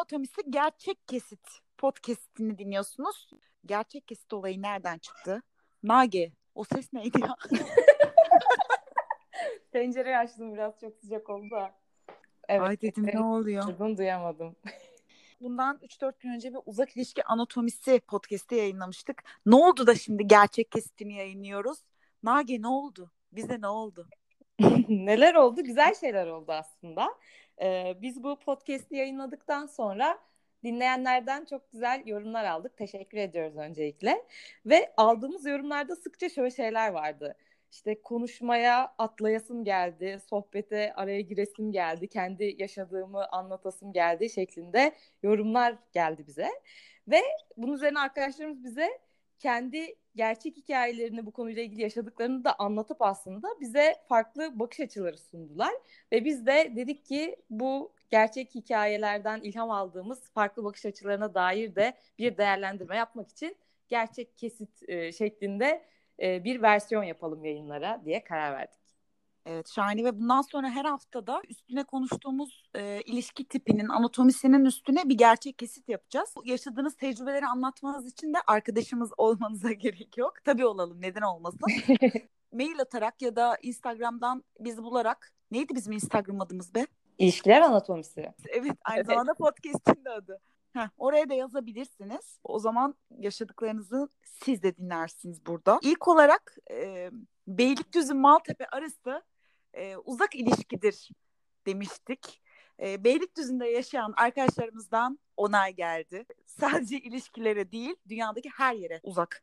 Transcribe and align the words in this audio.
Anatomisi 0.00 0.40
Gerçek 0.50 1.08
Kesit 1.08 1.48
podcastini 1.78 2.58
dinliyorsunuz. 2.58 3.30
Gerçek 3.66 4.08
kesit 4.08 4.32
olayı 4.32 4.62
nereden 4.62 4.98
çıktı? 4.98 5.42
Nage. 5.82 6.32
O 6.54 6.64
ses 6.64 6.92
neydi 6.92 7.20
ya? 7.20 7.36
Pencereyi 9.72 10.16
açtım 10.16 10.54
biraz 10.54 10.80
çok 10.80 10.96
sıcak 10.96 11.30
oldu 11.30 11.50
da. 11.50 11.74
Evet. 12.48 12.68
Ay 12.68 12.80
dedim 12.80 13.06
ne 13.14 13.20
oluyor? 13.20 13.78
Bunu 13.78 13.96
duyamadım. 13.96 14.56
Bundan 15.40 15.76
3-4 15.76 16.12
gün 16.20 16.30
önce 16.30 16.52
bir 16.52 16.60
uzak 16.66 16.96
ilişki 16.96 17.24
anatomisi 17.24 18.00
podcast'i 18.00 18.54
yayınlamıştık. 18.54 19.22
Ne 19.46 19.54
oldu 19.54 19.86
da 19.86 19.94
şimdi 19.94 20.26
gerçek 20.26 20.70
kesitini 20.70 21.14
yayınlıyoruz? 21.14 21.78
Nage 22.22 22.62
ne 22.62 22.68
oldu? 22.68 23.10
Bize 23.32 23.60
ne 23.60 23.68
oldu? 23.68 24.08
Neler 24.88 25.34
oldu? 25.34 25.64
Güzel 25.64 25.94
şeyler 25.94 26.26
oldu 26.26 26.52
aslında. 26.52 27.14
Ee, 27.62 27.96
biz 28.02 28.22
bu 28.22 28.38
podcast'i 28.38 28.96
yayınladıktan 28.96 29.66
sonra 29.66 30.18
dinleyenlerden 30.64 31.44
çok 31.44 31.72
güzel 31.72 32.02
yorumlar 32.06 32.44
aldık. 32.44 32.76
Teşekkür 32.76 33.18
ediyoruz 33.18 33.56
öncelikle. 33.56 34.26
Ve 34.66 34.92
aldığımız 34.96 35.46
yorumlarda 35.46 35.96
sıkça 35.96 36.28
şöyle 36.28 36.50
şeyler 36.50 36.90
vardı. 36.92 37.36
İşte 37.72 38.02
konuşmaya 38.02 38.94
atlayasım 38.98 39.64
geldi, 39.64 40.18
sohbete 40.30 40.92
araya 40.94 41.20
giresim 41.20 41.72
geldi, 41.72 42.08
kendi 42.08 42.56
yaşadığımı 42.58 43.28
anlatasım 43.28 43.92
geldi 43.92 44.30
şeklinde 44.30 44.92
yorumlar 45.22 45.74
geldi 45.92 46.26
bize. 46.26 46.48
Ve 47.08 47.20
bunun 47.56 47.74
üzerine 47.74 47.98
arkadaşlarımız 47.98 48.64
bize 48.64 48.98
kendi 49.40 49.96
gerçek 50.16 50.56
hikayelerini 50.56 51.26
bu 51.26 51.32
konuyla 51.32 51.62
ilgili 51.62 51.82
yaşadıklarını 51.82 52.44
da 52.44 52.58
anlatıp 52.58 53.02
aslında 53.02 53.48
bize 53.60 53.96
farklı 54.08 54.58
bakış 54.58 54.80
açıları 54.80 55.18
sundular. 55.18 55.72
Ve 56.12 56.24
biz 56.24 56.46
de 56.46 56.72
dedik 56.76 57.04
ki 57.04 57.36
bu 57.50 57.92
gerçek 58.10 58.54
hikayelerden 58.54 59.40
ilham 59.40 59.70
aldığımız 59.70 60.30
farklı 60.32 60.64
bakış 60.64 60.86
açılarına 60.86 61.34
dair 61.34 61.74
de 61.74 61.94
bir 62.18 62.36
değerlendirme 62.38 62.96
yapmak 62.96 63.28
için 63.28 63.56
gerçek 63.88 64.38
kesit 64.38 64.88
e, 64.88 65.12
şeklinde 65.12 65.84
e, 66.22 66.44
bir 66.44 66.62
versiyon 66.62 67.02
yapalım 67.02 67.44
yayınlara 67.44 68.02
diye 68.04 68.24
karar 68.24 68.52
verdik. 68.52 68.79
Evet 69.46 69.68
Şahane 69.68 70.04
ve 70.04 70.20
bundan 70.20 70.42
sonra 70.42 70.70
her 70.70 70.84
haftada 70.84 71.42
üstüne 71.48 71.84
konuştuğumuz 71.84 72.62
e, 72.74 73.00
ilişki 73.00 73.48
tipinin 73.48 73.88
anatomisinin 73.88 74.64
üstüne 74.64 75.08
bir 75.08 75.18
gerçek 75.18 75.58
kesit 75.58 75.88
yapacağız. 75.88 76.34
Yaşadığınız 76.44 76.96
tecrübeleri 76.96 77.46
anlatmanız 77.46 78.06
için 78.06 78.34
de 78.34 78.38
arkadaşımız 78.46 79.10
olmanıza 79.16 79.72
gerek 79.72 80.18
yok. 80.18 80.34
Tabii 80.44 80.66
olalım 80.66 81.00
neden 81.00 81.22
olmasın. 81.22 81.60
Mail 82.52 82.80
atarak 82.80 83.22
ya 83.22 83.36
da 83.36 83.56
Instagram'dan 83.62 84.44
bizi 84.60 84.82
bularak 84.82 85.32
neydi 85.50 85.74
bizim 85.74 85.92
Instagram 85.92 86.40
adımız 86.40 86.74
be? 86.74 86.86
İlişkiler 87.18 87.60
anatomisi. 87.60 88.32
Evet 88.48 88.76
aynı 88.84 89.04
zamanda 89.04 89.34
podcast'in 89.34 90.04
de 90.04 90.10
adı. 90.10 90.40
Heh, 90.72 90.88
oraya 90.98 91.28
da 91.28 91.34
yazabilirsiniz. 91.34 92.38
O 92.44 92.58
zaman 92.58 92.94
yaşadıklarınızı 93.18 94.08
siz 94.24 94.62
de 94.62 94.76
dinlersiniz 94.76 95.46
burada. 95.46 95.78
İlk 95.82 96.08
olarak 96.08 96.56
e, 96.70 97.10
Beylikdüzü 97.46 98.14
Maltepe 98.14 98.66
arası 98.66 99.22
e, 99.74 99.96
uzak 99.96 100.34
ilişkidir 100.34 101.08
demiştik. 101.66 102.42
E, 102.82 103.04
Beylikdüzü'nde 103.04 103.66
yaşayan 103.66 104.14
arkadaşlarımızdan 104.16 105.18
onay 105.36 105.74
geldi. 105.74 106.24
Sadece 106.46 106.98
ilişkilere 106.98 107.72
değil 107.72 107.94
dünyadaki 108.08 108.48
her 108.48 108.74
yere 108.74 109.00
uzak 109.02 109.42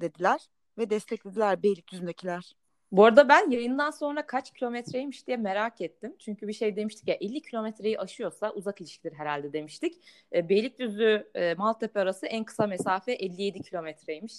dediler 0.00 0.40
ve 0.78 0.90
desteklediler 0.90 1.62
Beylikdüzü'ndekiler. 1.62 2.54
Bu 2.92 3.04
arada 3.04 3.28
ben 3.28 3.50
yayından 3.50 3.90
sonra 3.90 4.26
kaç 4.26 4.52
kilometreymiş 4.52 5.26
diye 5.26 5.36
merak 5.36 5.80
ettim. 5.80 6.16
Çünkü 6.18 6.48
bir 6.48 6.52
şey 6.52 6.76
demiştik 6.76 7.08
ya 7.08 7.14
50 7.14 7.42
kilometreyi 7.42 7.98
aşıyorsa 7.98 8.52
uzak 8.52 8.80
ilişkidir 8.80 9.12
herhalde 9.12 9.52
demiştik. 9.52 9.94
E, 10.34 10.48
Beylikdüzü 10.48 11.30
e, 11.34 11.54
Maltepe 11.54 12.00
arası 12.00 12.26
en 12.26 12.44
kısa 12.44 12.66
mesafe 12.66 13.12
57 13.12 13.62
kilometreymiş. 13.62 14.34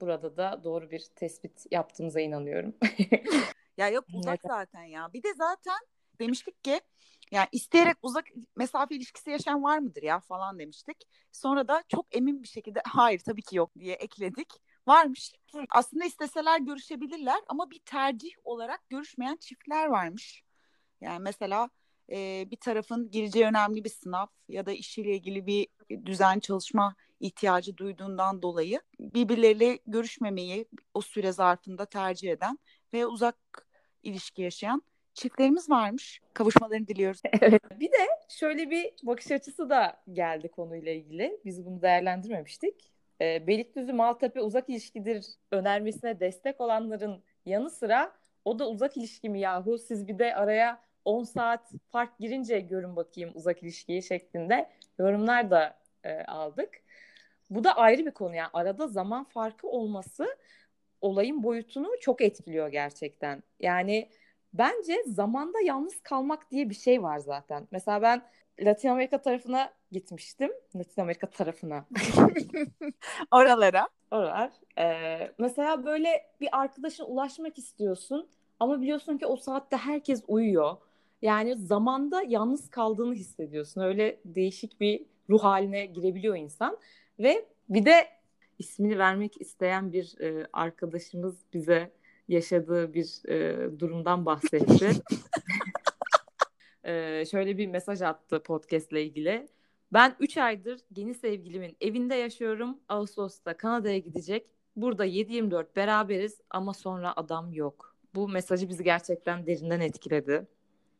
Burada 0.00 0.36
da 0.36 0.60
doğru 0.64 0.90
bir 0.90 1.04
tespit 1.16 1.66
yaptığımıza 1.70 2.20
inanıyorum. 2.20 2.74
ya 3.80 3.88
yok 3.88 4.04
uzak 4.12 4.44
Neden? 4.44 4.54
zaten 4.54 4.84
ya. 4.84 5.12
Bir 5.12 5.22
de 5.22 5.34
zaten 5.34 5.78
demiştik 6.18 6.64
ki 6.64 6.80
yani 7.30 7.48
isteyerek 7.52 7.96
uzak 8.02 8.24
mesafe 8.56 8.94
ilişkisi 8.94 9.30
yaşayan 9.30 9.62
var 9.62 9.78
mıdır 9.78 10.02
ya 10.02 10.20
falan 10.20 10.58
demiştik. 10.58 10.96
Sonra 11.32 11.68
da 11.68 11.84
çok 11.88 12.06
emin 12.16 12.42
bir 12.42 12.48
şekilde 12.48 12.82
hayır 12.86 13.18
tabii 13.18 13.42
ki 13.42 13.56
yok 13.56 13.70
diye 13.78 13.94
ekledik 13.94 14.48
varmış. 14.86 15.32
Aslında 15.70 16.04
isteseler 16.04 16.60
görüşebilirler 16.60 17.40
ama 17.48 17.70
bir 17.70 17.78
tercih 17.78 18.30
olarak 18.44 18.88
görüşmeyen 18.88 19.36
çiftler 19.36 19.86
varmış. 19.86 20.42
Yani 21.00 21.22
mesela 21.22 21.70
e, 22.10 22.46
bir 22.50 22.56
tarafın 22.56 23.10
gireceği 23.10 23.44
önemli 23.44 23.84
bir 23.84 23.90
sınav 23.90 24.26
ya 24.48 24.66
da 24.66 24.72
işiyle 24.72 25.14
ilgili 25.14 25.46
bir 25.46 25.68
düzen 26.04 26.40
çalışma 26.40 26.94
ihtiyacı 27.20 27.76
duyduğundan 27.76 28.42
dolayı 28.42 28.80
birbirleriyle 29.00 29.78
görüşmemeyi 29.86 30.68
o 30.94 31.00
süre 31.00 31.32
zarfında 31.32 31.86
tercih 31.86 32.30
eden 32.30 32.58
ve 32.92 33.06
uzak 33.06 33.69
ilişki 34.02 34.42
yaşayan 34.42 34.82
çiftlerimiz 35.14 35.70
varmış. 35.70 36.20
Kavuşmalarını 36.34 36.88
diliyoruz. 36.88 37.20
Evet. 37.40 37.62
Bir 37.80 37.92
de 37.92 38.08
şöyle 38.28 38.70
bir 38.70 38.92
bakış 39.02 39.30
açısı 39.30 39.70
da 39.70 40.02
geldi 40.12 40.48
konuyla 40.48 40.92
ilgili. 40.92 41.40
Biz 41.44 41.66
bunu 41.66 41.82
değerlendirmemiştik 41.82 42.90
e, 43.20 43.46
Beylikdüzü 43.46 43.92
Maltepe 43.92 44.40
uzak 44.40 44.68
ilişkidir 44.68 45.26
önermesine 45.52 46.20
destek 46.20 46.60
olanların 46.60 47.22
yanı 47.46 47.70
sıra 47.70 48.12
o 48.44 48.58
da 48.58 48.68
uzak 48.68 48.96
ilişki 48.96 49.28
mi 49.28 49.40
yahu 49.40 49.78
siz 49.78 50.08
bir 50.08 50.18
de 50.18 50.34
araya 50.34 50.82
10 51.04 51.22
saat 51.22 51.72
fark 51.92 52.18
girince 52.18 52.60
görün 52.60 52.96
bakayım 52.96 53.30
uzak 53.34 53.62
ilişkiyi 53.62 54.02
şeklinde 54.02 54.70
yorumlar 54.98 55.50
da 55.50 55.78
e, 56.04 56.22
aldık. 56.22 56.70
Bu 57.50 57.64
da 57.64 57.76
ayrı 57.76 58.06
bir 58.06 58.10
konu 58.10 58.34
yani 58.34 58.50
arada 58.52 58.88
zaman 58.88 59.24
farkı 59.24 59.68
olması 59.68 60.26
olayın 61.00 61.42
boyutunu 61.42 61.88
çok 62.00 62.20
etkiliyor 62.20 62.68
gerçekten. 62.68 63.42
Yani 63.60 64.08
bence 64.54 65.02
zamanda 65.06 65.60
yalnız 65.64 66.00
kalmak 66.00 66.50
diye 66.50 66.70
bir 66.70 66.74
şey 66.74 67.02
var 67.02 67.18
zaten. 67.18 67.68
Mesela 67.70 68.02
ben 68.02 68.22
Latin 68.60 68.88
Amerika 68.88 69.22
tarafına 69.22 69.72
gitmiştim. 69.92 70.50
Latin 70.76 71.02
Amerika 71.02 71.26
tarafına. 71.26 71.84
Oralara. 73.30 73.88
Oralar. 74.10 74.50
Ee, 74.78 75.32
mesela 75.38 75.84
böyle 75.84 76.26
bir 76.40 76.48
arkadaşına 76.52 77.06
ulaşmak 77.06 77.58
istiyorsun 77.58 78.28
ama 78.60 78.80
biliyorsun 78.80 79.18
ki 79.18 79.26
o 79.26 79.36
saatte 79.36 79.76
herkes 79.76 80.22
uyuyor. 80.28 80.76
Yani 81.22 81.56
zamanda 81.56 82.22
yalnız 82.22 82.70
kaldığını 82.70 83.14
hissediyorsun. 83.14 83.80
Öyle 83.80 84.20
değişik 84.24 84.80
bir 84.80 85.06
ruh 85.30 85.44
haline 85.44 85.86
girebiliyor 85.86 86.36
insan. 86.36 86.78
Ve 87.18 87.44
bir 87.68 87.84
de 87.84 88.08
ismini 88.60 88.98
vermek 88.98 89.40
isteyen 89.40 89.92
bir 89.92 90.20
e, 90.20 90.46
arkadaşımız 90.52 91.36
bize 91.52 91.92
yaşadığı 92.28 92.94
bir 92.94 93.28
e, 93.28 93.70
durumdan 93.80 94.26
bahsetti. 94.26 94.90
e, 96.84 97.24
şöyle 97.30 97.58
bir 97.58 97.66
mesaj 97.66 98.02
attı 98.02 98.42
podcast 98.42 98.92
ile 98.92 99.04
ilgili. 99.04 99.48
Ben 99.92 100.16
3 100.20 100.36
aydır 100.36 100.80
yeni 100.96 101.14
sevgilimin 101.14 101.76
evinde 101.80 102.14
yaşıyorum. 102.14 102.78
Ağustos'ta 102.88 103.56
Kanada'ya 103.56 103.98
gidecek. 103.98 104.46
Burada 104.76 105.06
7-24 105.06 105.76
beraberiz 105.76 106.40
ama 106.50 106.74
sonra 106.74 107.12
adam 107.16 107.52
yok. 107.52 107.96
Bu 108.14 108.28
mesajı 108.28 108.68
bizi 108.68 108.84
gerçekten 108.84 109.46
derinden 109.46 109.80
etkiledi. 109.80 110.46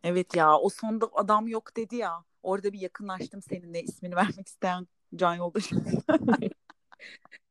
Evet 0.05 0.37
ya 0.37 0.59
o 0.59 0.69
sonunda 0.69 1.09
adam 1.13 1.49
yok 1.49 1.77
dedi 1.77 1.97
ya. 1.97 2.25
Orada 2.43 2.73
bir 2.73 2.81
yakınlaştım 2.81 3.43
seninle 3.43 3.83
ismini 3.83 4.17
vermek 4.17 4.49
isteyen 4.49 4.87
can 5.17 5.35
yoldaşım. 5.35 5.85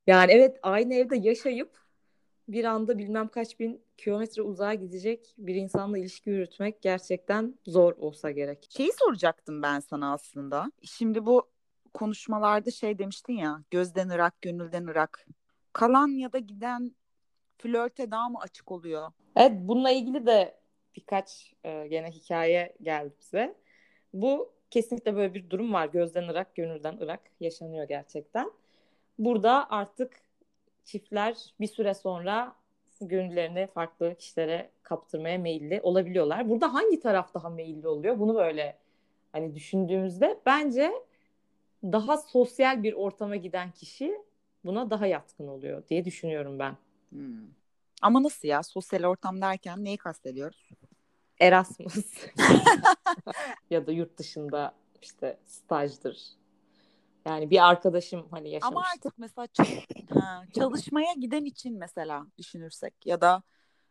yani 0.09 0.31
evet 0.31 0.59
aynı 0.63 0.93
evde 0.93 1.17
yaşayıp 1.17 1.79
bir 2.47 2.63
anda 2.63 2.97
bilmem 2.97 3.27
kaç 3.27 3.59
bin 3.59 3.81
kilometre 3.97 4.41
uzağa 4.41 4.73
gidecek 4.73 5.35
bir 5.37 5.55
insanla 5.55 5.97
ilişki 5.97 6.29
yürütmek 6.29 6.81
gerçekten 6.81 7.55
zor 7.65 7.93
olsa 7.97 8.31
gerek. 8.31 8.67
Şeyi 8.69 8.91
soracaktım 8.99 9.61
ben 9.61 9.79
sana 9.79 10.13
aslında. 10.13 10.71
Şimdi 10.83 11.25
bu 11.25 11.49
konuşmalarda 11.93 12.71
şey 12.71 12.99
demiştin 12.99 13.33
ya 13.33 13.63
gözden 13.71 14.09
ırak 14.09 14.41
gönülden 14.41 14.83
ırak. 14.83 15.27
Kalan 15.73 16.07
ya 16.07 16.33
da 16.33 16.39
giden 16.39 16.95
flörte 17.57 18.11
daha 18.11 18.29
mı 18.29 18.39
açık 18.41 18.71
oluyor? 18.71 19.11
Evet 19.35 19.51
bununla 19.61 19.91
ilgili 19.91 20.25
de 20.25 20.59
birkaç 20.95 21.53
e, 21.63 21.87
gene 21.87 22.11
hikaye 22.11 22.75
geldi 22.81 23.13
bize. 23.21 23.55
Bu 24.13 24.53
kesinlikle 24.71 25.15
böyle 25.15 25.33
bir 25.33 25.49
durum 25.49 25.73
var. 25.73 25.85
Gözden 25.85 26.27
ırak, 26.27 26.55
gönülden 26.55 26.97
ırak 26.97 27.21
yaşanıyor 27.39 27.87
gerçekten. 27.87 28.51
Burada 29.19 29.69
artık 29.69 30.21
çiftler 30.85 31.53
bir 31.59 31.67
süre 31.67 31.93
sonra 31.93 32.55
gönüllerini 33.01 33.67
farklı 33.67 34.15
kişilere 34.15 34.69
kaptırmaya 34.83 35.37
meyilli 35.37 35.81
olabiliyorlar. 35.81 36.49
Burada 36.49 36.73
hangi 36.73 36.99
taraf 36.99 37.33
daha 37.33 37.49
meyilli 37.49 37.87
oluyor? 37.87 38.19
Bunu 38.19 38.35
böyle 38.35 38.77
hani 39.31 39.55
düşündüğümüzde 39.55 40.39
bence 40.45 40.91
daha 41.83 42.17
sosyal 42.17 42.83
bir 42.83 42.93
ortama 42.93 43.35
giden 43.35 43.71
kişi 43.71 44.21
buna 44.65 44.89
daha 44.89 45.07
yatkın 45.07 45.47
oluyor 45.47 45.83
diye 45.89 46.05
düşünüyorum 46.05 46.59
ben. 46.59 46.77
Hmm. 47.09 47.47
Ama 48.01 48.23
nasıl 48.23 48.47
ya? 48.47 48.63
Sosyal 48.63 49.03
ortam 49.03 49.41
derken 49.41 49.83
neyi 49.83 49.97
kastediyoruz? 49.97 50.69
Erasmus 51.39 51.95
ya 53.69 53.87
da 53.87 53.91
yurt 53.91 54.17
dışında 54.17 54.73
işte 55.01 55.37
stajdır. 55.45 56.39
Yani 57.29 57.49
bir 57.49 57.69
arkadaşım 57.69 58.27
hani 58.31 58.49
yaşamıştı. 58.49 58.77
Ama 58.77 58.85
artık 58.95 59.17
mesela 59.17 59.47
ha, 60.13 60.43
çalışmaya 60.55 61.13
giden 61.13 61.45
için 61.45 61.79
mesela 61.79 62.25
düşünürsek 62.37 62.93
ya 63.05 63.21
da 63.21 63.43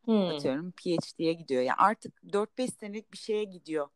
hmm. 0.05 0.29
atıyorum 0.29 0.73
PhD'ye 0.73 1.33
gidiyor. 1.33 1.63
Yani 1.63 1.77
artık 1.79 2.23
4-5 2.23 2.71
senelik 2.81 3.13
bir 3.13 3.19
şeye 3.19 3.45
gidiyor. 3.45 3.89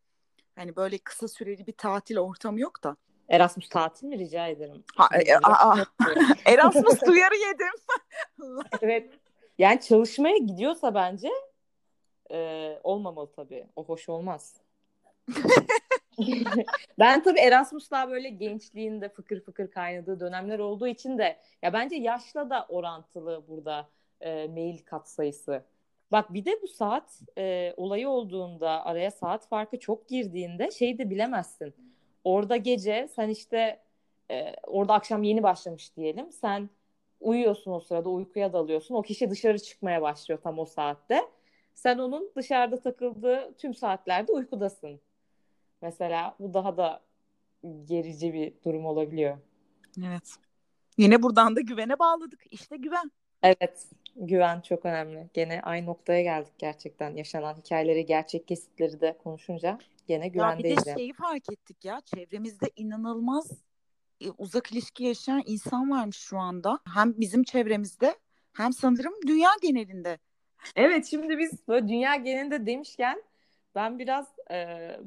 Hani 0.57 0.77
böyle 0.77 0.99
kısa 0.99 1.29
süreli 1.29 1.67
bir 1.67 1.73
tatil 1.73 2.19
ortamı 2.19 2.61
yok 2.61 2.85
da. 2.85 2.97
Erasmus 3.29 3.69
tatil 3.69 4.07
mi 4.07 4.19
rica 4.19 4.47
ederim? 4.47 4.85
Ha, 4.97 5.09
e, 5.27 5.35
a, 5.35 5.71
a, 5.71 5.85
Erasmus 6.47 7.01
duyarı 7.07 7.37
yedim. 7.37 7.73
evet. 8.83 9.11
Yani 9.59 9.81
çalışmaya 9.81 10.39
gidiyorsa 10.39 10.95
bence 10.95 11.31
e, 12.31 12.79
olmamalı 12.85 13.33
tabii. 13.33 13.67
O 13.77 13.85
hoş 13.85 14.09
olmaz. 14.09 14.57
ben 16.99 17.23
tabii 17.23 17.41
Erasmus'la 17.41 18.11
böyle 18.11 18.29
gençliğinde 18.29 19.09
fıkır 19.09 19.41
fıkır 19.41 19.71
kaynadığı 19.71 20.21
dönemler 20.21 20.59
olduğu 20.59 20.87
için 20.87 21.19
de 21.19 21.37
ya 21.63 21.73
bence 21.73 21.97
yaşla 21.97 22.51
da 22.51 22.67
orantılı 22.69 23.45
burada 23.49 23.89
e, 24.21 24.49
mail 24.49 24.79
kat 24.79 25.09
sayısı. 25.09 25.65
Bak 26.13 26.35
bir 26.35 26.45
de 26.45 26.63
bu 26.63 26.69
saat 26.69 27.21
e, 27.39 27.75
olayı 27.77 28.09
olduğunda 28.09 28.87
araya 28.87 29.11
saat 29.11 29.49
farkı 29.49 29.79
çok 29.79 30.09
girdiğinde 30.09 30.71
şey 30.71 30.99
de 30.99 31.11
bilemezsin. 31.11 31.75
Orada 32.25 32.57
gece 32.57 33.09
sen 33.17 33.29
işte 33.29 33.81
e, 34.31 34.55
orada 34.67 34.95
akşam 34.95 35.23
yeni 35.23 35.43
başlamış 35.43 35.97
diyelim. 35.97 36.33
Sen 36.33 36.71
uyuyorsun 37.21 37.73
o 37.73 37.81
sırada 37.81 38.09
uykuya 38.09 38.53
dalıyorsun. 38.53 38.95
O 38.95 39.03
kişi 39.03 39.31
dışarı 39.31 39.59
çıkmaya 39.59 40.03
başlıyor 40.03 40.41
tam 40.43 40.59
o 40.59 40.65
saatte. 40.65 41.23
Sen 41.75 41.99
onun 41.99 42.31
dışarıda 42.37 42.81
takıldığı 42.81 43.55
tüm 43.59 43.75
saatlerde 43.75 44.33
uykudasın. 44.33 45.01
Mesela 45.83 46.37
bu 46.41 46.55
daha 46.55 46.77
da 46.77 47.03
gerici 47.85 48.33
bir 48.33 48.53
durum 48.65 48.87
olabiliyor. 48.87 49.39
Evet. 50.07 50.37
Yine 50.99 51.23
buradan 51.23 51.57
da 51.57 51.61
güvene 51.61 51.99
bağladık. 51.99 52.41
İşte 52.51 52.77
güven. 52.77 53.11
Evet. 53.43 53.87
Güven 54.17 54.61
çok 54.61 54.85
önemli. 54.85 55.31
Gene 55.35 55.61
aynı 55.63 55.87
noktaya 55.87 56.23
geldik 56.23 56.53
gerçekten. 56.59 57.17
Yaşanan 57.17 57.55
hikayeleri, 57.55 58.07
gerçek 58.07 58.49
kesitleri 58.49 59.01
de 59.01 59.19
konuşunca 59.25 59.79
gene 60.07 60.29
güvendeyiz. 60.29 60.77
Ya 60.77 60.83
bir 60.83 60.87
de 60.87 60.95
şeyi 60.95 61.13
fark 61.13 61.53
ettik 61.53 61.85
ya. 61.85 62.01
Çevremizde 62.15 62.71
inanılmaz 62.77 63.51
e, 64.21 64.31
uzak 64.39 64.73
ilişki 64.73 65.05
yaşayan 65.05 65.43
insan 65.47 65.91
varmış 65.91 66.17
şu 66.17 66.39
anda. 66.39 66.79
Hem 66.95 67.21
bizim 67.21 67.45
çevremizde 67.45 68.15
hem 68.53 68.73
sanırım 68.73 69.15
dünya 69.27 69.51
genelinde. 69.63 70.19
Evet 70.77 71.07
şimdi 71.07 71.39
biz 71.39 71.69
böyle 71.69 71.89
dünya 71.89 72.17
genelinde 72.17 72.67
demişken 72.67 73.23
ben 73.75 73.99
biraz 73.99 74.27
e, 74.51 74.57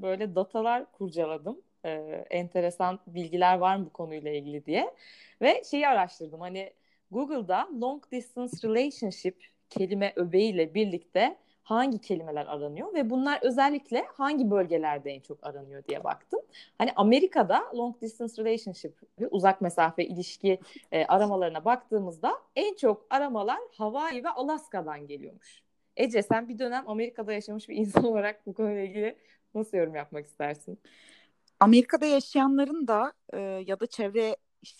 böyle 0.01 0.35
datalar 0.35 0.91
kurcaladım. 0.91 1.62
E, 1.85 1.89
enteresan 2.29 3.00
bilgiler 3.07 3.57
var 3.57 3.75
mı 3.75 3.85
bu 3.85 3.89
konuyla 3.89 4.31
ilgili 4.31 4.65
diye. 4.65 4.94
Ve 5.41 5.63
şeyi 5.71 5.88
araştırdım. 5.88 6.41
Hani 6.41 6.73
Google'da 7.12 7.67
long 7.81 8.12
distance 8.12 8.57
relationship 8.63 9.45
kelime 9.69 10.13
öbeğiyle 10.15 10.73
birlikte 10.73 11.38
hangi 11.63 12.01
kelimeler 12.01 12.45
aranıyor 12.45 12.94
ve 12.94 13.09
bunlar 13.09 13.39
özellikle 13.41 14.06
hangi 14.13 14.51
bölgelerde 14.51 15.12
en 15.12 15.19
çok 15.19 15.47
aranıyor 15.47 15.83
diye 15.83 16.03
baktım. 16.03 16.39
Hani 16.77 16.91
Amerika'da 16.95 17.71
long 17.75 18.01
distance 18.01 18.44
relationship 18.44 19.00
uzak 19.31 19.62
mesafe 19.62 20.06
ilişki 20.06 20.59
e, 20.91 21.06
aramalarına 21.06 21.65
baktığımızda 21.65 22.33
en 22.56 22.75
çok 22.75 23.06
aramalar 23.09 23.59
Hawaii 23.77 24.23
ve 24.23 24.29
Alaska'dan 24.29 25.07
geliyormuş. 25.07 25.64
Ece 25.97 26.24
sen 26.24 26.50
bir 26.50 26.59
dönem 26.59 26.89
Amerika'da 26.89 27.33
yaşamış 27.33 27.69
bir 27.69 27.75
insan 27.75 28.03
olarak 28.06 28.45
bu 28.45 28.53
konuyla 28.53 28.81
ilgili 28.83 29.18
nasıl 29.56 29.77
yorum 29.77 29.95
yapmak 29.95 30.25
istersin? 30.25 30.80
Amerika'da 31.59 32.06
yaşayanların 32.06 32.88
da 32.88 33.13
e, 33.33 33.39
ya 33.39 33.80
da 33.80 33.88
çevre 33.88 34.36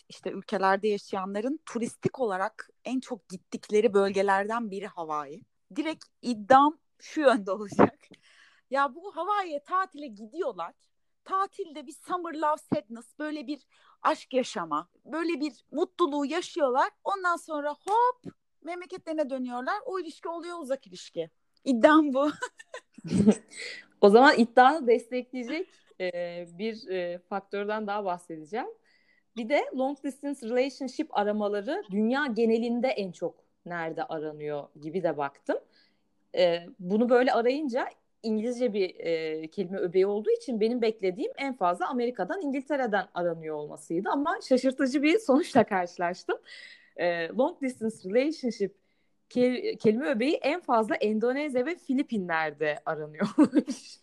işte 0.10 0.32
ülkelerde 0.32 0.88
yaşayanların 0.88 1.60
turistik 1.66 2.20
olarak 2.20 2.70
en 2.86 3.00
çok 3.00 3.30
gittikleri 3.30 3.94
bölgelerden 3.94 4.72
biri 4.72 4.88
Hawaii. 4.88 5.42
Direkt 5.76 6.06
iddiam 6.22 6.78
şu 7.00 7.22
yönde 7.22 7.52
olacak. 7.52 8.00
Ya 8.70 8.96
bu 8.96 9.16
Hawaii'ye 9.16 9.64
tatile 9.64 10.08
gidiyorlar. 10.08 10.74
Tatilde 11.24 11.88
bir 11.88 11.92
summer 12.08 12.34
love 12.34 12.58
sadness 12.74 13.20
böyle 13.20 13.48
bir 13.48 13.68
aşk 14.02 14.34
yaşama, 14.34 14.90
böyle 15.06 15.40
bir 15.40 15.66
mutluluğu 15.72 16.26
yaşıyorlar. 16.26 16.90
Ondan 17.04 17.36
sonra 17.36 17.70
hop 17.70 18.34
memleketlerine 18.66 19.30
dönüyorlar. 19.30 19.76
O 19.86 20.00
ilişki 20.00 20.30
oluyor 20.30 20.60
uzak 20.60 20.88
ilişki. 20.88 21.30
İddiam 21.64 22.14
bu. 22.14 22.32
o 24.02 24.10
zaman 24.10 24.34
iddianı 24.38 24.88
destekleyecek 24.88 25.70
e, 26.02 26.12
bir 26.58 26.88
e, 26.88 27.18
faktörden 27.18 27.88
daha 27.88 28.06
bahsedeceğim. 28.06 28.68
Bir 29.38 29.50
de 29.50 29.66
long 29.78 30.04
distance 30.04 30.50
relationship 30.50 31.18
aramaları 31.18 31.84
dünya 31.92 32.26
genelinde 32.26 32.88
en 32.88 33.12
çok 33.12 33.36
nerede 33.66 34.04
aranıyor 34.04 34.68
gibi 34.82 35.04
de 35.04 35.18
baktım. 35.18 35.58
E, 36.38 36.66
bunu 36.80 37.10
böyle 37.10 37.34
arayınca 37.34 37.88
İngilizce 38.24 38.74
bir 38.74 39.00
e, 39.00 39.48
kelime 39.48 39.78
öbeği 39.78 40.06
olduğu 40.08 40.32
için 40.32 40.60
benim 40.60 40.82
beklediğim 40.82 41.32
en 41.38 41.54
fazla 41.54 41.90
Amerika'dan, 41.90 42.42
İngiltere'den 42.42 43.08
aranıyor 43.14 43.56
olmasıydı. 43.56 44.10
Ama 44.10 44.38
şaşırtıcı 44.50 45.04
bir 45.04 45.20
sonuçla 45.20 45.64
karşılaştım. 45.64 46.38
E, 46.98 47.28
long 47.30 47.62
distance 47.62 47.96
relationship 48.06 48.76
ke- 49.30 49.78
kelime 49.78 50.10
öbeği 50.10 50.34
en 50.34 50.62
fazla 50.62 50.96
Endonezya 50.96 51.66
ve 51.66 51.76
Filipinler'de 51.76 52.80
aranıyormuş. 52.86 54.00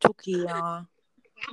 Çok 0.00 0.28
iyi 0.28 0.46
ya. 0.46 0.86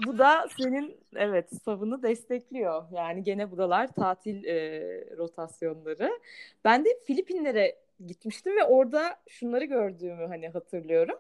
bu 0.06 0.18
da 0.18 0.48
senin 0.58 0.98
evet 1.16 1.50
savını 1.66 2.04
destekliyor. 2.04 2.84
Yani 2.92 3.24
gene 3.24 3.52
buralar 3.52 3.94
tatil 3.94 4.44
e, 4.44 4.82
rotasyonları. 5.18 6.20
Ben 6.64 6.86
de 6.86 6.90
Filipinlere 7.08 7.76
gitmiştim 8.06 8.58
ve 8.58 8.64
orada 8.64 9.20
şunları 9.28 9.66
gördüğümü 9.66 10.28
hani 10.28 10.50
hatırlıyorum. 10.50 11.20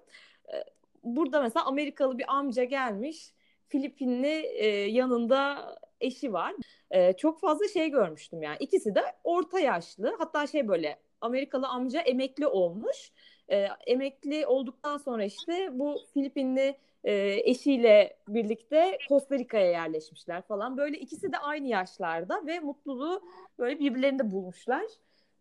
E, 0.54 0.56
burada 1.04 1.42
mesela 1.42 1.66
Amerikalı 1.66 2.18
bir 2.18 2.26
amca 2.28 2.64
gelmiş. 2.64 3.33
Filipinli 3.68 4.46
e, 4.58 4.68
yanında 4.68 5.76
eşi 6.02 6.34
var. 6.34 6.54
E, 6.92 7.14
çok 7.14 7.40
fazla 7.40 7.68
şey 7.68 7.90
görmüştüm 7.90 8.42
yani. 8.42 8.58
İkisi 8.60 8.96
de 8.96 9.02
orta 9.24 9.60
yaşlı. 9.60 10.16
Hatta 10.18 10.48
şey 10.48 10.68
böyle 10.68 11.00
Amerikalı 11.22 11.68
amca 11.68 12.02
emekli 12.02 12.48
olmuş. 12.48 13.12
E, 13.48 13.68
emekli 13.88 14.48
olduktan 14.48 14.98
sonra 14.98 15.24
işte 15.24 15.70
bu 15.72 15.98
Filipinli 16.14 16.78
e, 17.04 17.14
eşiyle 17.50 18.18
birlikte 18.28 19.02
Costa 19.10 19.40
Rica'ya 19.40 19.72
yerleşmişler 19.72 20.42
falan. 20.42 20.78
Böyle 20.78 20.98
ikisi 21.00 21.32
de 21.32 21.38
aynı 21.38 21.68
yaşlarda 21.68 22.48
ve 22.48 22.60
mutluluğu 22.60 23.22
böyle 23.60 23.80
birbirlerinde 23.80 24.32
bulmuşlar. 24.32 24.86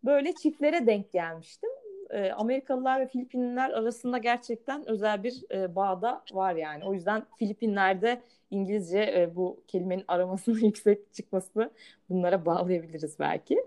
Böyle 0.05 0.35
çiftlere 0.35 0.87
denk 0.87 1.11
gelmiştim. 1.13 1.69
E, 2.09 2.31
Amerikalılar 2.31 2.99
ve 3.01 3.07
Filipinliler 3.07 3.69
arasında 3.69 4.17
gerçekten 4.17 4.89
özel 4.89 5.23
bir 5.23 5.43
e, 5.51 5.75
bağda 5.75 6.23
var 6.31 6.55
yani. 6.55 6.85
O 6.85 6.93
yüzden 6.93 7.23
Filipinler'de 7.39 8.21
İngilizce 8.51 8.99
e, 8.99 9.35
bu 9.35 9.63
kelimenin 9.67 10.05
aramasının 10.07 10.59
yüksek 10.65 11.13
çıkmasını 11.13 11.71
bunlara 12.09 12.45
bağlayabiliriz 12.45 13.19
belki. 13.19 13.63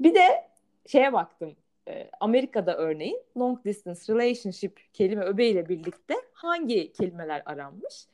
Bir 0.00 0.14
de 0.14 0.26
şeye 0.86 1.12
baktım. 1.12 1.56
E, 1.88 2.10
Amerika'da 2.20 2.76
örneğin 2.76 3.20
long 3.38 3.64
distance 3.64 4.00
relationship 4.08 4.80
kelime 4.92 5.24
öbeğiyle 5.24 5.68
birlikte 5.68 6.14
hangi 6.32 6.92
kelimeler 6.92 7.42
aranmış? 7.46 8.06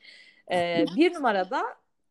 E, 0.53 0.85
bir 0.97 1.15
numarada 1.15 1.63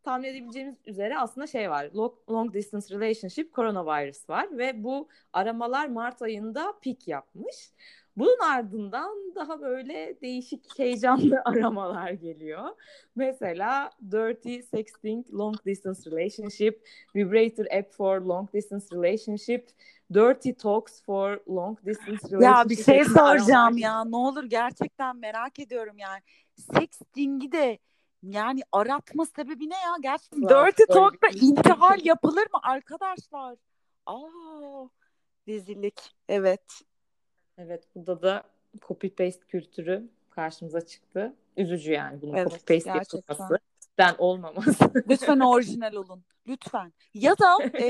tahmin 0.07 0.27
edebileceğimiz 0.27 0.75
üzere 0.85 1.17
aslında 1.17 1.47
şey 1.47 1.69
var. 1.69 1.89
Long 2.29 2.53
distance 2.53 2.95
relationship 2.95 3.55
coronavirus 3.55 4.29
var 4.29 4.57
ve 4.57 4.83
bu 4.83 5.07
aramalar 5.33 5.87
Mart 5.87 6.21
ayında 6.21 6.73
peak 6.83 7.07
yapmış. 7.07 7.71
Bunun 8.17 8.39
ardından 8.39 9.33
daha 9.35 9.61
böyle 9.61 10.17
değişik 10.21 10.79
heyecanlı 10.79 11.41
aramalar 11.45 12.11
geliyor. 12.11 12.69
Mesela 13.15 13.91
Dirty 14.11 14.59
Sexting 14.59 15.33
Long 15.33 15.55
Distance 15.65 16.11
Relationship, 16.11 16.87
Vibrator 17.15 17.65
App 17.65 17.93
for 17.93 18.21
Long 18.21 18.53
Distance 18.53 18.85
Relationship, 18.93 19.69
Dirty 20.13 20.51
Talks 20.51 21.03
for 21.03 21.39
Long 21.49 21.77
Distance 21.85 22.27
Relationship. 22.31 22.41
Ya 22.41 22.69
bir 22.69 22.83
şey 22.83 23.05
soracağım 23.05 23.77
ya. 23.77 24.05
Ne 24.05 24.15
olur 24.15 24.43
gerçekten 24.43 25.17
merak 25.17 25.59
ediyorum 25.59 25.97
yani. 25.97 26.21
Sexting'i 26.55 27.51
de 27.51 27.79
yani 28.23 28.61
aratma 28.71 29.25
sebebi 29.25 29.69
ne 29.69 29.75
ya? 29.75 29.95
Gerçekten 30.01 30.41
Dirty 30.41 30.83
Talk'ta 30.93 31.27
intihal 31.27 32.05
yapılır 32.05 32.47
mı 32.53 32.59
arkadaşlar? 32.63 33.57
Aa, 34.05 34.87
rezillik. 35.47 36.15
Evet. 36.29 36.81
Evet 37.57 37.83
burada 37.95 38.21
da 38.21 38.43
copy 38.81 39.07
paste 39.07 39.47
kültürü 39.47 40.09
karşımıza 40.29 40.81
çıktı. 40.81 41.35
Üzücü 41.57 41.91
yani 41.91 42.21
bunun 42.21 42.33
evet, 42.33 42.51
copy 42.51 42.73
paste 42.73 42.89
yapılması. 42.89 43.59
Ben 43.97 44.15
olmaması. 44.17 44.91
Lütfen 45.09 45.39
orijinal 45.39 45.93
olun. 45.93 46.23
Lütfen. 46.47 46.93
Ya 47.13 47.37
da 47.37 47.63
e, 47.63 47.85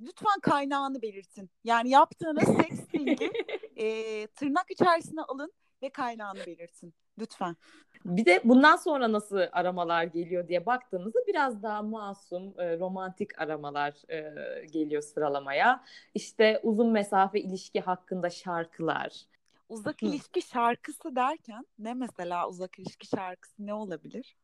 lütfen 0.00 0.40
kaynağını 0.42 1.02
belirtin. 1.02 1.50
Yani 1.64 1.90
yaptığınız 1.90 2.44
sexting'i 2.44 3.30
e, 3.76 4.26
tırnak 4.26 4.70
içerisine 4.70 5.22
alın. 5.22 5.52
ve 5.82 5.90
kaynağını 5.90 6.46
belirtin. 6.46 6.94
Lütfen. 7.18 7.56
Bir 8.04 8.24
de 8.24 8.40
bundan 8.44 8.76
sonra 8.76 9.12
nasıl 9.12 9.40
aramalar 9.52 10.04
geliyor 10.04 10.48
diye 10.48 10.66
baktığımızda 10.66 11.18
biraz 11.26 11.62
daha 11.62 11.82
masum, 11.82 12.60
e, 12.60 12.78
romantik 12.78 13.38
aramalar 13.40 13.94
e, 14.08 14.66
geliyor 14.66 15.02
sıralamaya. 15.02 15.84
İşte 16.14 16.60
uzun 16.62 16.90
mesafe 16.90 17.40
ilişki 17.40 17.80
hakkında 17.80 18.30
şarkılar. 18.30 19.24
Uzak 19.68 20.02
Hı. 20.02 20.06
ilişki 20.06 20.42
şarkısı 20.42 21.16
derken 21.16 21.66
ne 21.78 21.94
mesela 21.94 22.48
uzak 22.48 22.78
ilişki 22.78 23.06
şarkısı 23.06 23.66
ne 23.66 23.74
olabilir? 23.74 24.36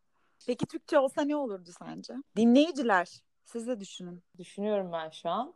Peki 0.46 0.66
Türkçe 0.66 0.98
olsa 0.98 1.22
ne 1.22 1.36
olurdu 1.36 1.70
sence? 1.78 2.14
Dinleyiciler 2.36 3.22
siz 3.44 3.66
de 3.66 3.80
düşünün. 3.80 4.22
Düşünüyorum 4.38 4.92
ben 4.92 5.10
şu 5.10 5.28
an. 5.28 5.54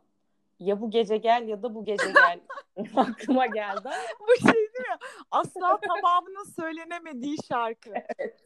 Ya 0.61 0.81
bu 0.81 0.91
gece 0.91 1.17
gel 1.17 1.49
ya 1.49 1.63
da 1.63 1.75
bu 1.75 1.85
gece 1.85 2.13
gel 2.13 2.41
aklıma 2.97 3.47
geldi. 3.47 3.89
bu 4.21 4.41
şey 4.41 4.55
değil 4.55 4.89
mi? 4.89 4.97
Asla 5.31 5.81
tamamının 5.81 6.45
söylenemediği 6.57 7.37
şarkı. 7.49 7.91
Evet. 8.19 8.41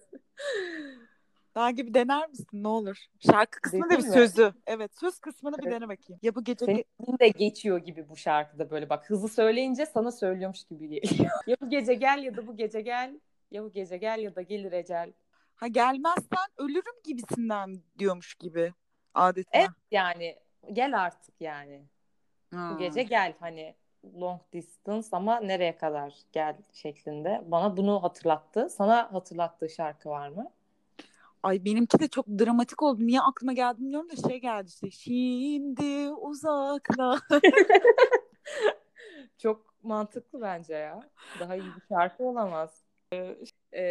Daha 1.54 1.70
gibi 1.70 1.94
dener 1.94 2.28
misin 2.28 2.46
ne 2.52 2.68
olur? 2.68 2.96
Şarkı 3.18 3.60
kısmı 3.60 3.90
da 3.90 3.98
bir 3.98 4.02
sözü. 4.02 4.52
Evet 4.66 4.98
söz 5.00 5.18
kısmını 5.18 5.58
bir 5.58 5.70
dene 5.70 5.88
bakayım. 5.88 6.20
Ya 6.22 6.34
bu 6.34 6.44
gece 6.44 6.66
Senin 6.66 7.18
de 7.18 7.28
geçiyor 7.28 7.78
gibi 7.78 8.08
bu 8.08 8.16
şarkıda 8.16 8.70
böyle 8.70 8.88
bak 8.88 9.10
hızlı 9.10 9.28
söyleyince 9.28 9.86
sana 9.86 10.12
söylüyormuş 10.12 10.64
gibi 10.64 10.88
geliyor. 10.88 11.30
ya 11.46 11.56
bu 11.60 11.70
gece 11.70 11.94
gel 11.94 12.22
ya 12.22 12.36
da 12.36 12.46
bu 12.46 12.56
gece 12.56 12.80
gel. 12.80 13.20
Ya 13.50 13.64
bu 13.64 13.72
gece 13.72 13.96
gel 13.96 14.18
ya 14.18 14.34
da 14.34 14.42
gelir 14.42 14.72
ecel. 14.72 15.12
Ha 15.54 15.66
gelmezsen 15.66 16.48
ölürüm 16.56 17.02
gibisinden 17.04 17.82
diyormuş 17.98 18.34
gibi 18.34 18.72
adeta. 19.14 19.50
Evet 19.52 19.70
yani 19.90 20.38
gel 20.72 21.02
artık 21.02 21.34
yani. 21.40 21.82
Ha. 22.54 22.70
Bu 22.74 22.78
gece 22.78 23.02
gel 23.02 23.34
hani 23.40 23.74
long 24.20 24.40
distance 24.52 25.08
ama 25.12 25.40
nereye 25.40 25.76
kadar 25.76 26.14
gel 26.32 26.56
şeklinde. 26.72 27.42
Bana 27.46 27.76
bunu 27.76 28.02
hatırlattı. 28.02 28.68
Sana 28.70 29.12
hatırlattığı 29.12 29.68
şarkı 29.68 30.08
var 30.08 30.28
mı? 30.28 30.50
Ay 31.42 31.64
benimki 31.64 31.98
de 31.98 32.08
çok 32.08 32.26
dramatik 32.28 32.82
oldu. 32.82 33.06
Niye 33.06 33.20
aklıma 33.20 33.52
geldi 33.52 33.80
bilmiyorum 33.80 34.08
da 34.10 34.28
şey 34.28 34.40
geldi 34.40 34.68
işte. 34.68 34.90
Şimdi 34.90 36.10
uzakla. 36.10 37.18
çok 39.38 39.74
mantıklı 39.82 40.40
bence 40.40 40.74
ya. 40.74 41.00
Daha 41.40 41.56
iyi 41.56 41.62
bir 41.76 41.82
şarkı 41.88 42.24
olamaz. 42.24 42.82
Ee, 43.12 43.36
e, 43.72 43.82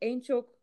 en 0.00 0.20
çok 0.20 0.59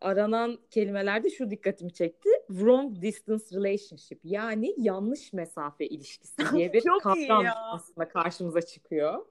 aranan 0.00 0.58
kelimelerde 0.70 1.30
şu 1.30 1.50
dikkatimi 1.50 1.92
çekti. 1.92 2.28
Wrong 2.48 3.02
distance 3.02 3.44
relationship 3.52 4.20
yani 4.24 4.74
yanlış 4.76 5.32
mesafe 5.32 5.86
ilişkisi 5.86 6.36
diye 6.52 6.72
bir 6.72 6.84
kavram 7.02 7.46
aslında 7.72 8.08
karşımıza 8.08 8.62
çıkıyor. 8.62 9.26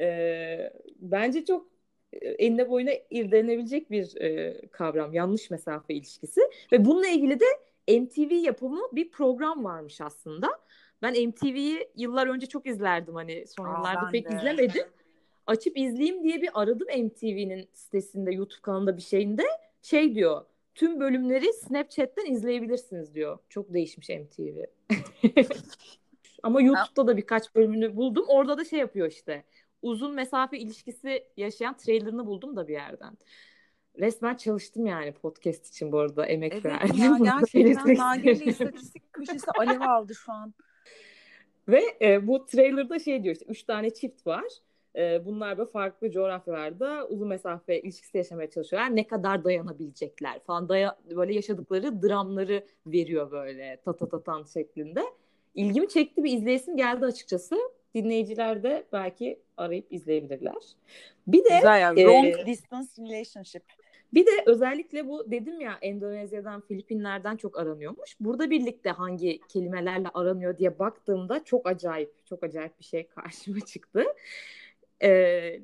Ee, 0.00 0.72
bence 0.96 1.44
çok 1.44 1.68
e, 2.12 2.28
enine 2.28 2.70
boyuna 2.70 2.90
irdelenebilecek 3.10 3.90
bir 3.90 4.16
e, 4.20 4.60
kavram 4.68 5.14
yanlış 5.14 5.50
mesafe 5.50 5.94
ilişkisi 5.94 6.40
ve 6.72 6.84
bununla 6.84 7.08
ilgili 7.08 7.40
de 7.40 7.46
MTV 8.00 8.32
yapımı 8.32 8.80
bir 8.92 9.10
program 9.10 9.64
varmış 9.64 10.00
aslında. 10.00 10.48
Ben 11.02 11.28
MTV'yi 11.28 11.88
yıllar 11.96 12.26
önce 12.26 12.46
çok 12.46 12.66
izlerdim 12.66 13.14
hani 13.14 13.44
son 13.46 13.68
yıllarda 13.68 14.10
pek 14.12 14.30
de. 14.30 14.36
izlemedim. 14.36 14.84
Açıp 15.46 15.78
izleyeyim 15.78 16.24
diye 16.24 16.42
bir 16.42 16.50
aradım 16.54 16.88
MTV'nin 16.88 17.68
sitesinde, 17.72 18.32
YouTube 18.32 18.60
kanalında 18.62 18.96
bir 18.96 19.02
şeyinde 19.02 19.42
şey 19.84 20.14
diyor. 20.14 20.44
Tüm 20.74 21.00
bölümleri 21.00 21.52
Snapchat'ten 21.52 22.32
izleyebilirsiniz 22.32 23.14
diyor. 23.14 23.38
Çok 23.48 23.74
değişmiş 23.74 24.08
MTV. 24.08 24.64
Ama 26.42 26.62
YouTube'da 26.62 27.06
da 27.06 27.16
birkaç 27.16 27.54
bölümünü 27.54 27.96
buldum. 27.96 28.24
Orada 28.28 28.58
da 28.58 28.64
şey 28.64 28.78
yapıyor 28.78 29.08
işte. 29.10 29.44
Uzun 29.82 30.14
mesafe 30.14 30.58
ilişkisi 30.58 31.24
yaşayan 31.36 31.76
trailerını 31.76 32.26
buldum 32.26 32.56
da 32.56 32.68
bir 32.68 32.72
yerden. 32.72 33.18
Resmen 33.98 34.34
çalıştım 34.34 34.86
yani 34.86 35.12
podcast 35.12 35.66
için 35.66 35.92
bu 35.92 35.98
arada 35.98 36.26
emek 36.26 36.52
evet 36.52 36.64
verdim. 36.64 36.96
Ya, 36.96 37.18
gerçekten 37.40 37.94
Nagihan'ın 37.94 38.50
istatistik 38.50 39.12
köşesi 39.12 39.50
alev 39.58 39.80
aldı 39.80 40.14
şu 40.14 40.32
an. 40.32 40.54
Ve 41.68 41.82
e, 42.00 42.26
bu 42.26 42.46
trailerda 42.46 42.98
şey 42.98 43.22
diyor 43.24 43.34
işte 43.34 43.46
üç 43.48 43.62
tane 43.62 43.94
çift 43.94 44.26
var 44.26 44.44
e, 44.96 45.24
bunlar 45.24 45.58
böyle 45.58 45.70
farklı 45.70 46.10
coğrafyalarda 46.10 47.06
uzun 47.08 47.28
mesafe 47.28 47.80
ilişkisi 47.80 48.18
yaşamaya 48.18 48.50
çalışıyorlar. 48.50 48.96
Ne 48.96 49.06
kadar 49.06 49.44
dayanabilecekler 49.44 50.40
falan. 50.46 50.68
Daya, 50.68 50.96
böyle 51.16 51.34
yaşadıkları 51.34 52.02
dramları 52.02 52.64
veriyor 52.86 53.30
böyle 53.30 53.80
tatatatan 53.84 54.42
şeklinde. 54.42 55.00
İlgimi 55.54 55.88
çekti 55.88 56.24
bir 56.24 56.32
izleyesim 56.32 56.76
geldi 56.76 57.04
açıkçası. 57.04 57.56
Dinleyiciler 57.94 58.62
de 58.62 58.84
belki 58.92 59.38
arayıp 59.56 59.86
izleyebilirler. 59.90 60.54
Bir 61.26 61.44
de 61.44 61.48
Güzel 61.56 61.80
ya. 61.80 61.92
E, 61.96 62.04
Long 62.04 62.46
distance 62.46 62.88
relationship. 62.98 63.62
Bir 64.14 64.26
de 64.26 64.30
özellikle 64.46 65.08
bu 65.08 65.30
dedim 65.30 65.60
ya 65.60 65.78
Endonezya'dan, 65.82 66.60
Filipinler'den 66.60 67.36
çok 67.36 67.58
aranıyormuş. 67.58 68.16
Burada 68.20 68.50
birlikte 68.50 68.90
hangi 68.90 69.40
kelimelerle 69.48 70.08
aranıyor 70.14 70.58
diye 70.58 70.78
baktığımda 70.78 71.44
çok 71.44 71.68
acayip, 71.68 72.26
çok 72.26 72.44
acayip 72.44 72.78
bir 72.80 72.84
şey 72.84 73.06
karşıma 73.06 73.60
çıktı 73.60 74.04
e, 75.04 75.10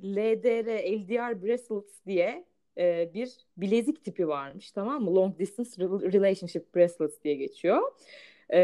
LDR, 0.04 0.68
LDR 0.68 1.42
bracelets 1.42 2.06
diye 2.06 2.44
e, 2.78 3.10
bir 3.14 3.32
bilezik 3.56 4.04
tipi 4.04 4.28
varmış 4.28 4.72
tamam 4.72 5.04
mı? 5.04 5.14
Long 5.14 5.38
Distance 5.38 5.70
Relationship 6.12 6.74
Bracelets 6.74 7.22
diye 7.24 7.34
geçiyor. 7.34 7.82
E, 8.48 8.60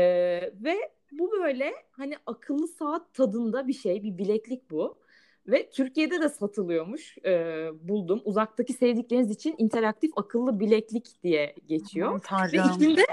ve 0.64 0.76
bu 1.12 1.30
böyle 1.33 1.73
hani 1.90 2.14
akıllı 2.26 2.68
saat 2.68 3.14
tadında 3.14 3.68
bir 3.68 3.73
şey, 3.73 4.02
bir 4.02 4.18
bileklik 4.18 4.71
bu. 4.71 4.99
Ve 5.47 5.71
Türkiye'de 5.71 6.21
de 6.21 6.28
satılıyormuş. 6.28 7.18
E, 7.25 7.68
buldum. 7.88 8.23
Uzaktaki 8.25 8.73
sevdikleriniz 8.73 9.30
için 9.30 9.54
interaktif 9.59 10.11
akıllı 10.16 10.61
bileklik 10.61 11.23
diye 11.23 11.54
geçiyor. 11.68 12.09
Aman 12.09 12.21
Ve 12.52 12.56
içinde 12.56 13.06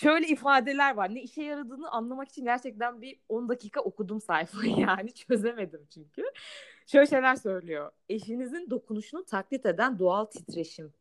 şöyle 0.00 0.26
ifadeler 0.26 0.94
var. 0.94 1.14
Ne 1.14 1.22
işe 1.22 1.42
yaradığını 1.42 1.90
anlamak 1.90 2.28
için 2.28 2.44
gerçekten 2.44 3.02
bir 3.02 3.20
10 3.28 3.48
dakika 3.48 3.80
okudum 3.80 4.20
sayfayı 4.20 4.76
yani 4.78 5.14
çözemedim 5.14 5.86
çünkü. 5.94 6.22
Şöyle 6.86 7.06
şeyler 7.06 7.36
söylüyor. 7.36 7.90
Eşinizin 8.08 8.70
dokunuşunu 8.70 9.24
taklit 9.24 9.66
eden 9.66 9.98
doğal 9.98 10.24
titreşim. 10.24 10.92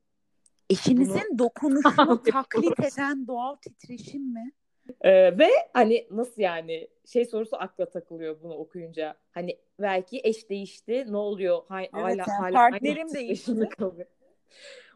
Eşinizin 0.70 1.22
Bunu... 1.30 1.40
dokunuşunu 1.40 2.24
taklit 2.32 2.80
eden 2.80 3.28
doğal 3.28 3.56
titreşim 3.56 4.34
mi? 4.34 4.52
Ee, 5.02 5.38
ve 5.40 5.50
hani 5.74 6.08
nasıl 6.12 6.42
yani 6.42 6.88
şey 7.06 7.26
sorusu 7.26 7.56
akla 7.56 7.90
takılıyor 7.90 8.44
bunu 8.44 8.54
okuyunca. 8.54 9.16
Hani 9.32 9.60
belki 9.80 10.22
eş 10.24 10.50
değişti 10.50 11.06
ne 11.10 11.18
oluyor? 11.18 11.62
Ha, 11.68 11.82
evet, 11.82 11.94
hala, 11.94 12.10
yani 12.10 12.22
hala 12.22 12.54
partnerim 12.54 13.14
değişti. 13.14 13.70
Kalıyor. 13.78 14.08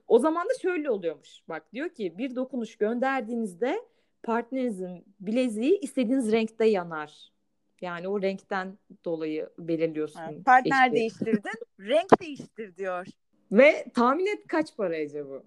O 0.07 0.19
zaman 0.19 0.47
da 0.49 0.53
şöyle 0.61 0.89
oluyormuş. 0.89 1.41
Bak 1.49 1.73
diyor 1.73 1.89
ki 1.89 2.17
bir 2.17 2.35
dokunuş 2.35 2.75
gönderdiğinizde 2.75 3.85
partnerinizin 4.23 5.05
bileziği 5.19 5.79
istediğiniz 5.79 6.31
renkte 6.31 6.65
yanar. 6.65 7.33
Yani 7.81 8.07
o 8.07 8.21
renkten 8.21 8.77
dolayı 9.05 9.49
belirliyorsun. 9.59 10.19
Ha, 10.19 10.31
partner 10.45 10.87
eşli. 10.87 10.95
değiştirdin, 10.95 11.59
renk 11.79 12.21
değiştir 12.21 12.75
diyor. 12.75 13.07
Ve 13.51 13.85
tahmin 13.93 14.25
et 14.25 14.47
kaç 14.47 14.77
para 14.77 15.25
bu? 15.25 15.43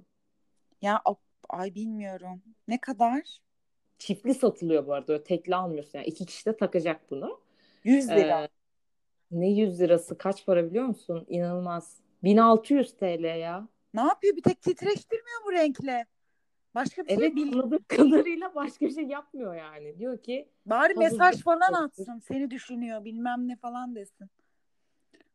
Ya 0.83 1.02
ay 1.49 1.75
bilmiyorum. 1.75 2.42
Ne 2.68 2.80
kadar? 2.80 3.38
Çiftli 3.99 4.35
satılıyor 4.35 4.87
bu 4.87 4.95
arada. 4.95 5.23
tekli 5.25 5.56
almıyorsun. 5.56 5.99
Yani 5.99 6.06
iki 6.06 6.26
kişi 6.26 6.47
de 6.47 6.56
takacak 6.56 7.11
bunu. 7.11 7.40
100 7.85 8.11
lira. 8.11 8.45
Ee, 8.45 8.49
ne 9.30 9.50
100 9.50 9.80
lirası? 9.80 10.18
Kaç 10.18 10.47
para 10.47 10.71
biliyor 10.71 10.85
musun? 10.85 11.26
İnanılmaz. 11.28 12.00
1600 12.25 12.97
TL 12.97 13.38
ya. 13.38 13.68
Ne 13.95 14.00
yapıyor? 14.00 14.37
Bir 14.37 14.42
tek 14.42 14.62
titreştirmiyor 14.62 15.45
mu 15.45 15.52
renkle? 15.52 16.06
Başka 16.76 17.02
bir 17.04 17.11
evet, 17.11 17.21
şey 17.21 17.37
bil. 17.37 17.52
Anladığım 17.52 17.85
kadarıyla 17.88 18.54
başka 18.54 18.87
bir 18.87 18.95
şey 18.95 19.04
yapmıyor 19.04 19.54
yani. 19.54 19.99
Diyor 19.99 20.18
ki 20.18 20.49
bari 20.66 20.95
mesaj 20.95 21.42
falan 21.42 21.73
atsın. 21.73 22.18
Seni 22.18 22.50
düşünüyor 22.50 23.04
bilmem 23.04 23.49
ne 23.49 23.56
falan 23.56 23.95
desin. 23.95 24.30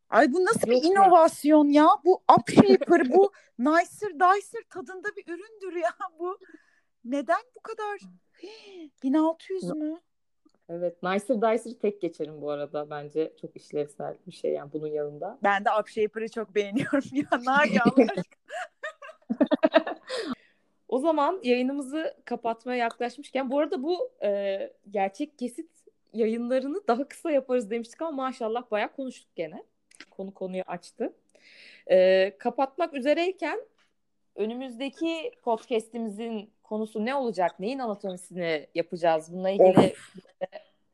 Ay 0.09 0.33
bu 0.33 0.45
nasıl 0.45 0.67
Yok 0.67 0.83
bir 0.83 0.89
inovasyon 0.89 1.69
ya? 1.69 1.87
Bu 2.05 2.23
upshaper, 2.39 3.13
bu 3.13 3.31
nicer 3.59 4.13
dicer 4.13 4.63
tadında 4.69 5.07
bir 5.17 5.23
üründür 5.27 5.75
ya 5.75 5.89
bu. 6.19 6.37
Neden 7.05 7.41
bu 7.55 7.59
kadar? 7.61 7.99
1600 9.03 9.63
mü? 9.63 9.99
Evet, 10.69 11.03
Nicer 11.03 11.41
Dicer'ı 11.41 11.79
tek 11.79 12.01
geçerim 12.01 12.41
bu 12.41 12.49
arada. 12.49 12.89
Bence 12.89 13.33
çok 13.41 13.55
işlevsel 13.55 14.17
bir 14.27 14.31
şey 14.31 14.53
yani 14.53 14.73
bunun 14.73 14.87
yanında. 14.87 15.39
Ben 15.43 15.65
de 15.65 15.69
Upshaper'ı 15.79 16.29
çok 16.29 16.55
beğeniyorum 16.55 17.09
ya. 17.11 17.25
Nagihan 17.45 17.95
O 20.91 20.99
zaman 20.99 21.39
yayınımızı 21.43 22.17
kapatmaya 22.25 22.77
yaklaşmışken 22.77 23.51
bu 23.51 23.59
arada 23.59 23.83
bu 23.83 24.11
e, 24.23 24.59
gerçek 24.89 25.39
kesit 25.39 25.69
yayınlarını 26.13 26.87
daha 26.87 27.07
kısa 27.07 27.31
yaparız 27.31 27.71
demiştik 27.71 28.01
ama 28.01 28.11
maşallah 28.11 28.71
bayağı 28.71 28.91
konuştuk 28.91 29.35
gene. 29.35 29.63
Konu 30.09 30.33
konuyu 30.33 30.63
açtı. 30.67 31.13
E, 31.91 32.37
kapatmak 32.37 32.93
üzereyken 32.93 33.59
önümüzdeki 34.35 35.31
podcast'imizin 35.43 36.53
konusu 36.63 37.05
ne 37.05 37.15
olacak? 37.15 37.59
Neyin 37.59 37.79
anatomisini 37.79 38.67
yapacağız? 38.75 39.33
Bununla 39.33 39.49
ilgili 39.49 39.69
of. 39.69 40.15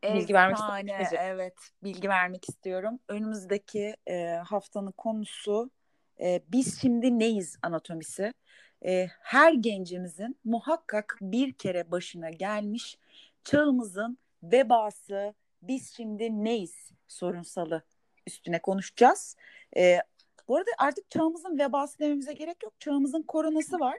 bilgi 0.04 0.34
vermek 0.34 0.58
istiyorum. 0.58 1.18
Evet, 1.22 1.54
bilgi 1.84 2.10
vermek 2.10 2.50
istiyorum. 2.50 3.00
Önümüzdeki 3.08 3.96
e, 4.08 4.25
haftanın 4.27 4.92
konusu 4.92 5.70
e, 6.22 6.42
biz 6.51 6.82
şimdi 6.82 7.20
neyiz 7.20 7.58
anatomisi. 7.62 8.34
E, 8.86 9.07
her 9.19 9.53
gencimizin 9.53 10.39
muhakkak 10.46 11.17
bir 11.22 11.53
kere 11.53 11.91
başına 11.91 12.29
gelmiş 12.29 12.98
çağımızın 13.43 14.17
vebası 14.43 15.34
biz 15.62 15.93
şimdi 15.96 16.43
neyiz 16.43 16.91
sorunsalı 17.07 17.84
üstüne 18.27 18.62
konuşacağız. 18.62 19.36
E, 19.77 19.98
bu 20.48 20.57
arada 20.57 20.72
artık 20.77 21.12
çağımızın 21.12 21.60
vebası 21.60 22.00
dememize 22.00 22.34
gerek 22.34 22.63
yok. 22.63 22.74
Çağımızın 22.79 23.22
koronası 23.22 23.79
var. 23.79 23.98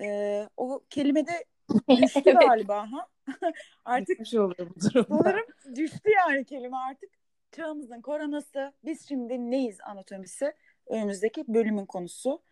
E, 0.00 0.48
o 0.56 0.80
kelime 0.90 1.26
de 1.26 1.44
düştü 2.02 2.20
Evet. 2.24 2.40
galiba. 2.40 2.92
Ha? 2.92 3.06
artık 3.84 4.26
şey 4.26 4.40
oluyor 4.40 4.70
bu 4.76 4.80
durumda. 4.80 5.22
sanırım 5.22 5.46
düştü 5.76 6.10
yani 6.16 6.44
kelime 6.44 6.76
artık. 6.76 7.10
Çağımızın 7.52 8.00
koronası 8.00 8.72
biz 8.84 9.08
şimdi 9.08 9.50
neyiz 9.50 9.78
anatomisi 9.80 10.52
önümüzdeki 10.86 11.44
bölümün 11.48 11.86
konusu. 11.86 12.42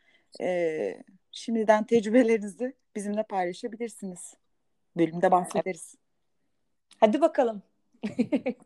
E, 0.41 1.03
şimdiden 1.33 1.87
tecrübelerinizi 1.87 2.77
bizimle 2.97 3.23
paylaşabilirsiniz. 3.23 4.35
Bölümde 4.97 5.31
bahsederiz. 5.31 5.95
Hadi 7.01 7.21
bakalım. 7.21 7.63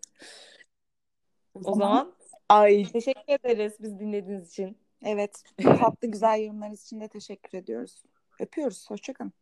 o 1.55 1.75
zaman 1.75 2.15
ay 2.49 2.85
teşekkür 2.93 3.33
ederiz 3.33 3.73
biz 3.81 3.99
dinlediğiniz 4.01 4.49
için. 4.49 4.79
evet 5.03 5.43
tatlı 5.63 6.09
güzel 6.09 6.41
yorumlarınız 6.41 6.83
için 6.83 7.01
de 7.01 7.09
teşekkür 7.09 7.59
ediyoruz. 7.59 8.03
Öpüyoruz. 8.41 8.91
Hoşçakalın. 8.91 9.33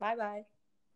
Bay 0.00 0.18
bay. 0.18 0.44